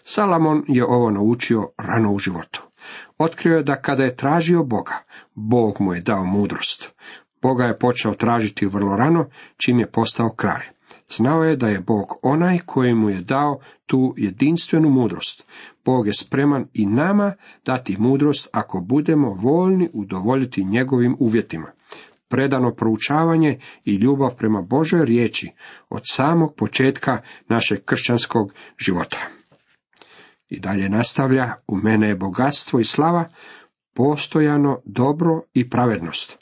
Salamon 0.04 0.64
je 0.68 0.86
ovo 0.86 1.12
naučio 1.12 1.70
rano 1.78 2.12
u 2.12 2.20
životu. 2.20 2.64
Otkrio 3.18 3.58
je 3.58 3.64
da 3.64 3.76
kada 3.76 4.04
je 4.04 4.16
tražio 4.16 4.64
Boga, 4.64 5.04
Bog 5.36 5.76
mu 5.80 5.94
je 5.94 6.02
dao 6.02 6.26
mudrost. 6.26 6.92
Boga 7.42 7.64
je 7.64 7.80
počeo 7.80 8.14
tražiti 8.14 8.66
vrlo 8.66 8.98
rano, 8.98 9.26
čim 9.58 9.80
je 9.80 9.92
postao 9.92 10.30
kralj. 10.30 10.76
Znao 11.10 11.44
je 11.44 11.56
da 11.56 11.68
je 11.68 11.80
Bog 11.80 12.14
onaj 12.22 12.60
koji 12.66 12.94
mu 12.94 13.10
je 13.10 13.22
dao 13.22 13.60
tu 13.86 14.14
jedinstvenu 14.18 14.90
mudrost. 14.90 15.46
Bog 15.86 16.08
je 16.08 16.14
spreman 16.14 16.66
i 16.74 16.86
nama 16.86 17.34
dati 17.66 17.98
mudrost 18.00 18.50
ako 18.52 18.80
budemo 18.80 19.30
voljni 19.34 19.90
udovoljiti 19.94 20.64
njegovim 20.64 21.16
uvjetima. 21.20 21.72
Predano 22.28 22.72
proučavanje 22.76 23.60
i 23.86 23.96
ljubav 23.96 24.36
prema 24.36 24.62
Božoj 24.62 25.06
riječi 25.06 25.52
od 25.90 26.02
samog 26.06 26.56
početka 26.58 27.22
našeg 27.50 27.86
kršćanskog 27.86 28.54
života. 28.78 29.18
I 30.50 30.60
dalje 30.60 30.90
nastavlja, 30.90 31.54
u 31.68 31.76
mene 31.76 32.08
je 32.08 32.16
bogatstvo 32.16 32.80
i 32.80 32.84
slava, 32.84 33.30
postojano 33.94 34.82
dobro 34.86 35.42
i 35.54 35.70
pravednost. 35.70 36.38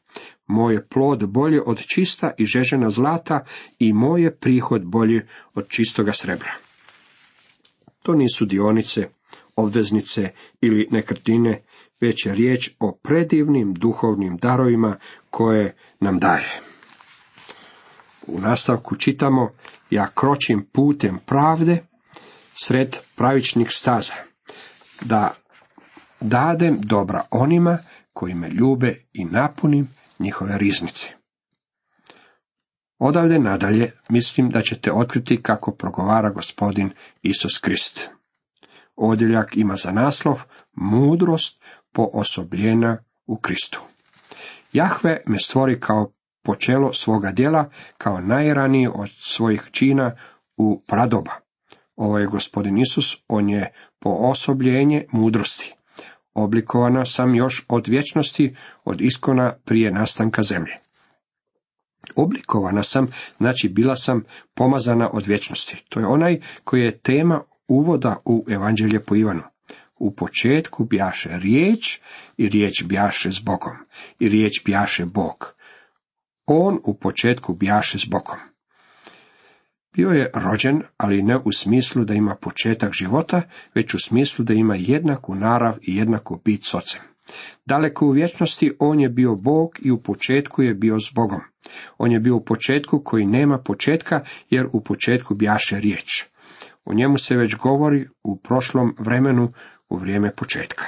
Moj 0.47 0.73
je 0.73 0.87
plod 0.87 1.29
bolje 1.29 1.61
od 1.61 1.81
čista 1.81 2.31
i 2.37 2.45
žežena 2.45 2.89
zlata 2.89 3.45
i 3.79 3.93
moj 3.93 4.23
je 4.23 4.35
prihod 4.35 4.85
bolji 4.85 5.21
od 5.53 5.67
čistoga 5.67 6.11
srebra. 6.13 6.51
To 8.01 8.13
nisu 8.13 8.45
dionice, 8.45 9.09
obveznice 9.55 10.29
ili 10.61 10.87
nekretnine, 10.91 11.61
već 12.01 12.25
je 12.25 12.35
riječ 12.35 12.69
o 12.79 12.99
predivnim 13.03 13.73
duhovnim 13.73 14.37
darovima 14.37 14.97
koje 15.29 15.75
nam 15.99 16.19
daje. 16.19 16.59
U 18.27 18.39
nastavku 18.39 18.95
čitamo, 18.95 19.51
ja 19.89 20.07
kročim 20.15 20.65
putem 20.71 21.19
pravde, 21.25 21.83
sred 22.55 22.97
pravičnih 23.15 23.67
staza, 23.71 24.13
da 25.01 25.33
dadem 26.19 26.77
dobra 26.81 27.21
onima 27.31 27.77
koji 28.13 28.33
me 28.33 28.49
ljube 28.49 29.05
i 29.13 29.25
napunim 29.25 29.89
njihove 30.19 30.57
riznice. 30.57 31.09
Odavde 32.99 33.39
nadalje 33.39 33.91
mislim 34.09 34.49
da 34.49 34.61
ćete 34.61 34.91
otkriti 34.91 35.41
kako 35.41 35.71
progovara 35.71 36.29
gospodin 36.29 36.89
Isus 37.21 37.57
Krist. 37.57 38.09
Odjeljak 38.95 39.57
ima 39.57 39.75
za 39.75 39.91
naslov 39.91 40.41
mudrost 40.71 41.63
poosobljena 41.91 43.03
u 43.25 43.37
Kristu. 43.37 43.81
Jahve 44.73 45.21
me 45.25 45.39
stvori 45.39 45.79
kao 45.79 46.11
počelo 46.43 46.93
svoga 46.93 47.31
djela, 47.31 47.69
kao 47.97 48.21
najraniji 48.21 48.87
od 48.87 49.09
svojih 49.17 49.69
čina 49.71 50.15
u 50.57 50.83
pradoba. 50.87 51.31
Ovo 52.03 52.17
je 52.17 52.27
gospodin 52.27 52.77
Isus, 52.77 53.17
on 53.27 53.49
je 53.49 53.71
poosobljenje 53.99 55.05
mudrosti. 55.11 55.73
Oblikovana 56.33 57.05
sam 57.05 57.35
još 57.35 57.65
od 57.69 57.87
vječnosti, 57.87 58.55
od 58.83 59.01
iskona 59.01 59.53
prije 59.65 59.91
nastanka 59.91 60.43
zemlje. 60.43 60.73
Oblikovana 62.15 62.83
sam, 62.83 63.07
znači 63.37 63.69
bila 63.69 63.95
sam 63.95 64.23
pomazana 64.53 65.09
od 65.13 65.25
vječnosti. 65.25 65.83
To 65.89 65.99
je 65.99 66.05
onaj 66.05 66.39
koji 66.63 66.81
je 66.81 66.97
tema 66.97 67.43
uvoda 67.67 68.17
u 68.25 68.45
evanđelje 68.49 69.03
po 69.03 69.15
Ivanu. 69.15 69.43
U 69.95 70.15
početku 70.15 70.85
bjaše 70.85 71.29
riječ 71.31 71.99
i 72.37 72.49
riječ 72.49 72.83
bjaše 72.83 73.31
s 73.31 73.39
Bogom 73.39 73.77
i 74.19 74.29
riječ 74.29 74.63
bjaše 74.65 75.05
Bog. 75.05 75.55
On 76.45 76.79
u 76.85 76.97
početku 76.97 77.53
bjaše 77.53 77.99
s 77.99 78.05
Bogom. 78.05 78.52
Bio 79.93 80.09
je 80.09 80.31
rođen, 80.33 80.81
ali 80.97 81.21
ne 81.21 81.37
u 81.45 81.51
smislu 81.51 82.05
da 82.05 82.13
ima 82.13 82.35
početak 82.35 82.93
života, 82.93 83.41
već 83.75 83.93
u 83.93 83.99
smislu 83.99 84.45
da 84.45 84.53
ima 84.53 84.75
jednaku 84.75 85.35
narav 85.35 85.77
i 85.81 85.95
jednaku 85.95 86.41
bit 86.45 86.65
s 86.65 86.73
ocem. 86.73 87.01
Daleko 87.65 88.05
u 88.05 88.11
vječnosti 88.11 88.71
on 88.79 88.99
je 88.99 89.09
bio 89.09 89.35
Bog 89.35 89.69
i 89.81 89.91
u 89.91 90.01
početku 90.01 90.61
je 90.61 90.73
bio 90.73 90.99
s 90.99 91.13
Bogom. 91.15 91.41
On 91.97 92.11
je 92.11 92.19
bio 92.19 92.35
u 92.35 92.45
početku 92.45 93.01
koji 93.03 93.25
nema 93.25 93.57
početka, 93.57 94.21
jer 94.49 94.67
u 94.73 94.83
početku 94.83 95.35
bjaše 95.35 95.79
riječ. 95.79 96.25
O 96.85 96.93
njemu 96.93 97.17
se 97.17 97.35
već 97.35 97.55
govori 97.55 98.07
u 98.23 98.39
prošlom 98.39 98.95
vremenu, 98.99 99.53
u 99.89 99.97
vrijeme 99.97 100.35
početka. 100.35 100.85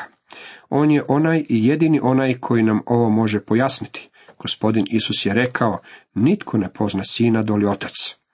On 0.69 0.91
je 0.91 1.03
onaj 1.07 1.45
i 1.50 1.67
jedini 1.67 2.00
onaj 2.03 2.33
koji 2.33 2.63
nam 2.63 2.81
ovo 2.85 3.09
može 3.09 3.39
pojasniti. 3.39 4.09
Gospodin 4.39 4.85
Isus 4.89 5.25
je 5.25 5.33
rekao, 5.33 5.79
nitko 6.15 6.57
ne 6.57 6.74
pozna 6.74 7.03
sina 7.03 7.43
doli 7.43 7.65
otac. 7.65 8.25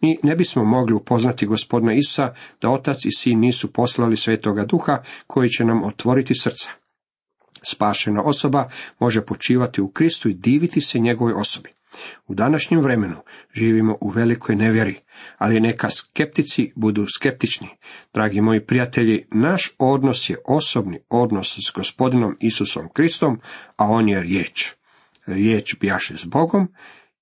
Mi 0.00 0.18
ne 0.22 0.36
bismo 0.36 0.64
mogli 0.64 0.94
upoznati 0.94 1.46
gospodina 1.46 1.92
Isusa 1.94 2.34
da 2.60 2.70
otac 2.70 3.04
i 3.04 3.12
sin 3.12 3.40
nisu 3.40 3.72
poslali 3.72 4.16
svetoga 4.16 4.64
duha 4.64 5.02
koji 5.26 5.48
će 5.48 5.64
nam 5.64 5.84
otvoriti 5.84 6.34
srca. 6.34 6.70
Spašena 7.62 8.22
osoba 8.22 8.68
može 9.00 9.26
počivati 9.26 9.80
u 9.80 9.88
Kristu 9.88 10.28
i 10.28 10.34
diviti 10.34 10.80
se 10.80 10.98
njegovoj 10.98 11.32
osobi. 11.32 11.74
U 12.26 12.34
današnjem 12.34 12.80
vremenu 12.80 13.16
živimo 13.52 13.96
u 14.00 14.08
velikoj 14.08 14.56
nevjeri, 14.56 15.00
ali 15.38 15.60
neka 15.60 15.90
skeptici 15.90 16.72
budu 16.76 17.06
skeptični. 17.18 17.68
Dragi 18.14 18.40
moji 18.40 18.66
prijatelji, 18.66 19.26
naš 19.30 19.74
odnos 19.78 20.30
je 20.30 20.36
osobni 20.46 20.98
odnos 21.08 21.58
s 21.58 21.72
gospodinom 21.74 22.36
Isusom 22.40 22.88
Kristom, 22.92 23.40
a 23.76 23.84
on 23.86 24.08
je 24.08 24.22
riječ. 24.22 24.72
Riječ 25.26 25.76
bjaše 25.80 26.16
s 26.16 26.24
Bogom 26.24 26.68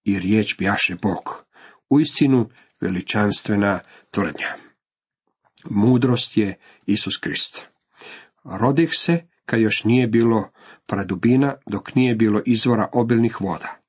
i 0.05 0.19
riječ 0.19 0.59
bjaše 0.59 0.97
Bog. 1.03 1.42
Uistinu 1.93 2.49
veličanstvena 2.81 3.81
tvrdnja. 4.11 4.55
Mudrost 5.71 6.37
je 6.37 6.59
Isus 6.87 7.17
Krist. 7.17 7.67
Rodih 8.45 8.91
se 8.93 9.21
kad 9.47 9.61
još 9.61 9.85
nije 9.85 10.07
bilo 10.07 10.51
pradubina, 10.87 11.55
dok 11.71 11.95
nije 11.95 12.15
bilo 12.15 12.43
izvora 12.47 12.89
obilnih 12.93 13.41
voda. 13.41 13.81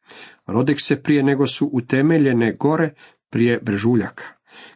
Rodek 0.46 0.82
se 0.82 1.04
prije 1.04 1.24
nego 1.24 1.48
su 1.48 1.70
utemeljene 1.74 2.56
gore 2.60 2.94
prije 3.30 3.60
brežuljaka, 3.60 4.24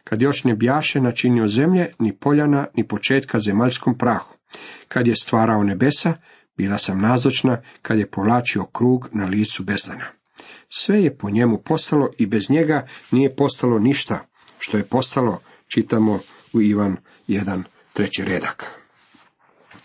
kad 0.04 0.22
još 0.22 0.44
ne 0.44 0.54
bjaše 0.54 1.00
načinio 1.00 1.48
zemlje, 1.48 1.92
ni 1.98 2.16
poljana, 2.16 2.66
ni 2.74 2.88
početka 2.88 3.38
zemaljskom 3.38 3.98
prahu. 3.98 4.34
Kad 4.88 5.06
je 5.06 5.16
stvarao 5.16 5.62
nebesa, 5.62 6.14
bila 6.56 6.78
sam 6.78 7.00
nazočna 7.00 7.62
kad 7.82 7.98
je 7.98 8.10
povlačio 8.10 8.64
krug 8.64 9.08
na 9.12 9.26
licu 9.26 9.64
bezdana. 9.64 10.17
Sve 10.68 11.02
je 11.02 11.16
po 11.16 11.30
njemu 11.30 11.58
postalo 11.58 12.10
i 12.18 12.26
bez 12.26 12.50
njega 12.50 12.86
nije 13.10 13.36
postalo 13.36 13.78
ništa, 13.78 14.26
što 14.58 14.76
je 14.76 14.84
postalo, 14.84 15.40
čitamo 15.68 16.20
u 16.52 16.60
Ivan 16.60 16.96
1, 17.28 17.62
treći 17.92 18.24
redak. 18.24 18.64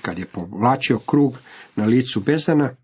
Kad 0.02 0.20
je 0.20 0.26
povlačio 0.26 1.00
krug 1.00 1.38
na 1.76 1.86
licu 1.86 2.20
bezdana, 2.20 2.76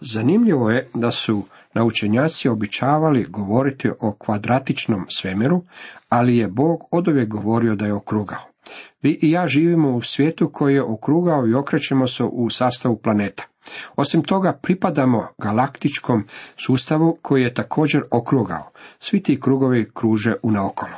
zanimljivo 0.00 0.70
je 0.70 0.88
da 0.94 1.10
su 1.10 1.44
naučenjaci 1.74 2.48
običavali 2.48 3.26
govoriti 3.28 3.90
o 4.00 4.16
kvadratičnom 4.18 5.06
svemiru, 5.08 5.62
ali 6.08 6.36
je 6.36 6.48
Bog 6.48 6.80
oduvijek 6.90 7.28
govorio 7.28 7.74
da 7.74 7.86
je 7.86 7.92
okrugao. 7.92 8.54
Vi 9.02 9.18
i 9.22 9.30
ja 9.30 9.46
živimo 9.46 9.96
u 9.96 10.00
svijetu 10.00 10.50
koji 10.52 10.74
je 10.74 10.82
okrugao 10.82 11.46
i 11.46 11.54
okrećemo 11.54 12.06
se 12.06 12.24
u 12.24 12.50
sastavu 12.50 12.96
planeta. 12.96 13.44
Osim 13.96 14.22
toga 14.22 14.52
pripadamo 14.62 15.28
galaktičkom 15.38 16.24
sustavu 16.56 17.18
koji 17.22 17.42
je 17.42 17.54
također 17.54 18.02
okrugao. 18.10 18.70
Svi 18.98 19.22
ti 19.22 19.40
krugovi 19.40 19.90
kruže 19.94 20.34
unaokolo. 20.42 20.96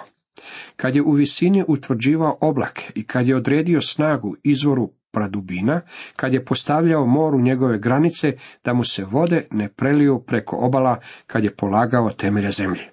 Kad 0.76 0.94
je 0.96 1.02
u 1.02 1.12
visini 1.12 1.64
utvrđivao 1.68 2.38
oblake 2.40 2.92
i 2.94 3.06
kad 3.06 3.28
je 3.28 3.37
odredio 3.37 3.80
snagu 3.80 4.37
izvoru 4.42 4.90
pradubina, 5.12 5.80
kad 6.16 6.32
je 6.32 6.44
postavljao 6.44 7.06
moru 7.06 7.40
njegove 7.40 7.78
granice, 7.78 8.32
da 8.64 8.73
mu 8.73 8.85
se 8.85 9.04
vode 9.04 9.46
ne 9.50 9.68
preliju 9.68 10.23
preko 10.26 10.56
obala, 10.56 11.00
kad 11.26 11.44
je 11.44 11.54
polagao 11.56 12.11
temelje 12.11 12.50
zemlje. 12.50 12.90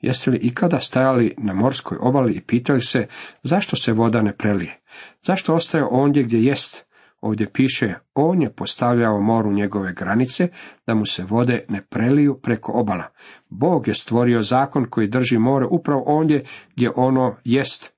Jeste 0.00 0.30
li 0.30 0.38
ikada 0.38 0.80
stajali 0.80 1.34
na 1.38 1.54
morskoj 1.54 1.98
obali 2.00 2.32
i 2.32 2.40
pitali 2.40 2.80
se 2.80 3.06
zašto 3.42 3.76
se 3.76 3.92
voda 3.92 4.22
ne 4.22 4.36
prelije? 4.36 4.80
Zašto 5.22 5.54
ostaje 5.54 5.84
ondje 5.90 6.22
gdje 6.22 6.44
jest? 6.44 6.87
Ovdje 7.20 7.50
piše, 7.52 7.94
on 8.14 8.42
je 8.42 8.52
postavljao 8.52 9.20
moru 9.20 9.52
njegove 9.52 9.92
granice, 9.92 10.48
da 10.86 10.94
mu 10.94 11.06
se 11.06 11.24
vode 11.24 11.64
ne 11.68 11.82
preliju 11.82 12.40
preko 12.42 12.72
obala. 12.72 13.04
Bog 13.48 13.88
je 13.88 13.94
stvorio 13.94 14.42
zakon 14.42 14.86
koji 14.90 15.08
drži 15.08 15.38
more 15.38 15.66
upravo 15.66 16.02
ondje 16.06 16.44
gdje 16.76 16.90
ono 16.96 17.36
jest. 17.44 17.94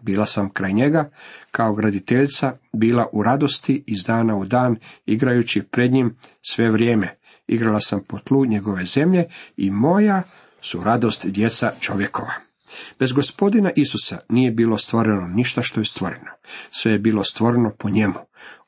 Bila 0.00 0.26
sam 0.26 0.50
kraj 0.50 0.72
njega, 0.72 1.10
kao 1.50 1.74
graditeljica, 1.74 2.52
bila 2.72 3.06
u 3.12 3.22
radosti 3.22 3.84
iz 3.86 4.04
dana 4.04 4.36
u 4.36 4.44
dan, 4.44 4.76
igrajući 5.06 5.62
pred 5.62 5.92
njim 5.92 6.16
sve 6.42 6.70
vrijeme. 6.70 7.16
Igrala 7.46 7.80
sam 7.80 8.00
po 8.08 8.18
tlu 8.18 8.46
njegove 8.46 8.84
zemlje 8.84 9.24
i 9.56 9.70
moja 9.70 10.22
su 10.60 10.84
radost 10.84 11.26
djeca 11.26 11.70
čovjekova. 11.80 12.49
Bez 12.98 13.12
gospodina 13.12 13.70
Isusa 13.76 14.18
nije 14.28 14.50
bilo 14.50 14.78
stvoreno 14.78 15.28
ništa 15.28 15.62
što 15.62 15.80
je 15.80 15.84
stvoreno. 15.84 16.30
Sve 16.70 16.92
je 16.92 16.98
bilo 16.98 17.24
stvoreno 17.24 17.72
po 17.78 17.90
njemu. 17.90 18.14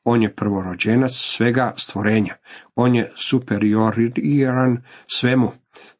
On 0.03 0.23
je 0.23 0.35
prvorođenac 0.35 1.11
svega 1.11 1.73
stvorenja. 1.77 2.35
On 2.75 2.95
je 2.95 3.11
superioriran 3.15 4.83
svemu. 5.07 5.51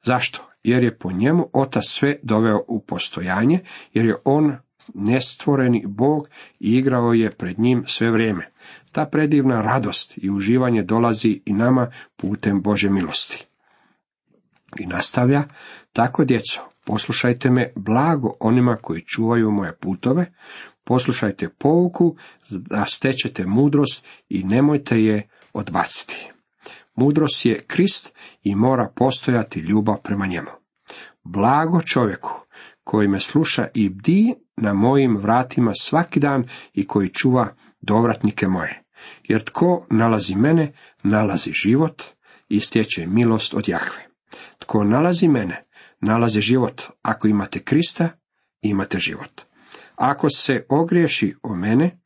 Zašto? 0.04 0.50
Jer 0.64 0.84
je 0.84 0.98
po 0.98 1.12
njemu 1.12 1.50
otac 1.54 1.84
sve 1.86 2.20
doveo 2.24 2.64
u 2.68 2.86
postojanje, 2.86 3.60
jer 3.94 4.06
je 4.06 4.16
on 4.26 4.58
nestvoreni 4.94 5.84
Bog 5.88 6.28
i 6.60 6.72
igrao 6.72 7.14
je 7.14 7.32
pred 7.32 7.60
njim 7.60 7.84
sve 7.88 8.12
vrijeme. 8.12 8.52
Ta 8.92 9.06
predivna 9.06 9.62
radost 9.62 10.18
i 10.18 10.30
uživanje 10.30 10.84
dolazi 10.84 11.42
i 11.46 11.54
nama 11.54 11.92
putem 12.16 12.62
Bože 12.62 12.90
milosti. 12.90 13.46
I 14.80 14.86
nastavlja, 14.86 15.44
tako 15.94 16.26
djeco, 16.26 16.73
poslušajte 16.86 17.50
me 17.50 17.74
blago 17.76 18.34
onima 18.40 18.76
koji 18.82 19.02
čuvaju 19.02 19.52
moje 19.52 19.76
putove, 19.76 20.34
poslušajte 20.84 21.50
pouku 21.50 22.16
da 22.50 22.86
stečete 22.86 23.46
mudrost 23.46 24.06
i 24.30 24.44
nemojte 24.44 25.04
je 25.04 25.30
odbaciti. 25.54 26.30
Mudrost 26.96 27.46
je 27.46 27.64
Krist 27.68 28.16
i 28.44 28.56
mora 28.56 28.92
postojati 28.96 29.60
ljubav 29.60 29.98
prema 30.04 30.28
njemu. 30.28 30.50
Blago 31.24 31.82
čovjeku 31.82 32.32
koji 32.84 33.08
me 33.08 33.20
sluša 33.20 33.68
i 33.74 33.90
bdi 33.90 34.36
na 34.58 34.74
mojim 34.74 35.18
vratima 35.18 35.72
svaki 35.74 36.20
dan 36.20 36.48
i 36.74 36.88
koji 36.88 37.10
čuva 37.10 37.56
dovratnike 37.82 38.48
moje. 38.48 38.84
Jer 39.24 39.44
tko 39.44 39.86
nalazi 39.90 40.36
mene, 40.36 40.74
nalazi 41.04 41.52
život 41.52 42.04
i 42.50 42.60
stječe 42.60 43.08
milost 43.08 43.54
od 43.54 43.70
Jahve. 43.70 44.08
Tko 44.60 44.84
nalazi 44.84 45.28
mene, 45.28 45.64
nalazi 46.04 46.42
život. 46.42 46.82
Ako 47.02 47.28
imate 47.28 47.60
Krista, 47.60 48.10
imate 48.62 49.00
život. 49.00 49.42
Ako 49.96 50.30
se 50.30 50.66
ogriješi 50.70 51.36
o 51.44 51.56
mene, 51.56 52.00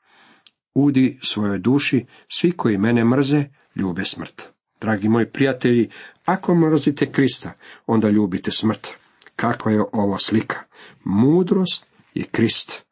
udi 0.73 1.19
svojoj 1.23 1.59
duši, 1.59 2.05
svi 2.31 2.51
koji 2.51 2.77
mene 2.77 3.05
mrze, 3.05 3.45
ljube 3.75 4.03
smrt. 4.03 4.47
Dragi 4.81 5.09
moji 5.09 5.31
prijatelji, 5.31 5.89
ako 6.25 6.55
mrzite 6.55 7.11
Krista, 7.11 7.51
onda 7.87 8.09
ljubite 8.09 8.51
smrt. 8.51 8.87
Kakva 9.35 9.71
je 9.71 9.83
ovo 9.91 10.17
slika? 10.17 10.59
Mudrost 11.03 11.85
je 12.13 12.23
Krist 12.23 12.85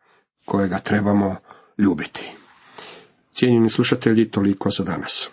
kojega 0.46 0.80
trebamo 0.80 1.36
ljubiti. 1.78 2.32
Cijenjeni 3.34 3.70
slušatelji, 3.70 4.32
toliko 4.32 4.70
za 4.70 4.84
danas. 4.84 5.30